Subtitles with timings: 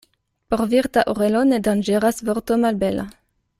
[0.53, 3.07] Por virta orelo ne danĝeras vorto malbela.